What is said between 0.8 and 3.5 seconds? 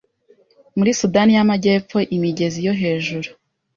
Sudani y'Amajyepfo imigezi yo hejuru